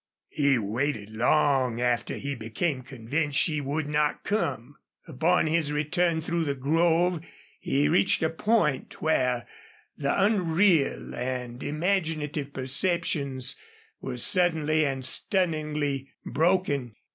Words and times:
He 0.29 0.57
waited 0.57 1.11
long 1.11 1.79
after 1.79 2.15
he 2.15 2.33
became 2.33 2.81
convinced 2.81 3.37
she 3.37 3.61
would 3.61 3.87
not 3.87 4.23
come. 4.23 4.77
Upon 5.07 5.45
his 5.45 5.71
return 5.71 6.21
through 6.21 6.43
the 6.43 6.55
grove 6.55 7.19
he 7.59 7.87
reached 7.87 8.23
a 8.23 8.31
point 8.31 8.99
where 8.99 9.45
the 9.95 10.11
unreal 10.23 11.13
and 11.13 11.61
imaginative 11.61 12.51
perceptions 12.51 13.55
were 14.01 14.17
suddenly 14.17 14.87
and 14.87 15.05
stunningly 15.05 16.09
broken. 16.25 16.95